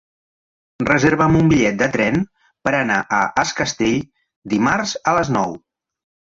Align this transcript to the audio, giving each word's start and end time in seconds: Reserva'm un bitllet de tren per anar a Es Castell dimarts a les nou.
Reserva'm 0.85 1.35
un 1.41 1.51
bitllet 1.51 1.77
de 1.81 1.87
tren 1.95 2.17
per 2.69 2.73
anar 2.77 2.97
a 3.19 3.19
Es 3.43 3.53
Castell 3.61 4.01
dimarts 4.55 4.97
a 5.13 5.15
les 5.21 5.33
nou. 5.39 5.55